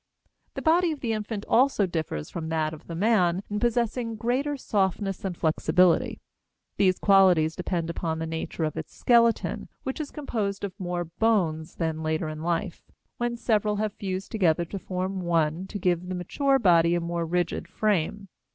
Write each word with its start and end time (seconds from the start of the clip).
The 0.55 0.63
body 0.63 0.91
of 0.91 1.01
the 1.01 1.13
infant 1.13 1.45
also 1.47 1.85
differs 1.85 2.31
from 2.31 2.49
that 2.49 2.73
of 2.73 2.87
the 2.87 2.95
man 2.95 3.43
in 3.51 3.59
possessing 3.59 4.15
greater 4.15 4.57
softness 4.57 5.23
and 5.23 5.37
flexibility. 5.37 6.19
These 6.77 6.97
qualities 6.97 7.55
depend 7.55 7.87
upon 7.87 8.17
the 8.17 8.25
nature 8.25 8.63
of 8.63 8.75
its 8.75 8.95
skeleton, 8.95 9.69
which 9.83 9.99
is 9.99 10.09
composed 10.09 10.63
of 10.63 10.73
more 10.79 11.03
bones 11.05 11.75
than 11.75 12.01
later 12.01 12.29
in 12.29 12.41
life, 12.41 12.81
when 13.17 13.37
several 13.37 13.75
have 13.75 13.93
fused 13.93 14.31
together 14.31 14.65
to 14.65 14.79
form 14.79 15.21
one 15.21 15.67
to 15.67 15.77
give 15.77 16.09
the 16.09 16.15
mature 16.15 16.57
body 16.57 16.95
a 16.95 16.99
more 16.99 17.27
rigid 17.27 17.67
frame. 17.67 18.27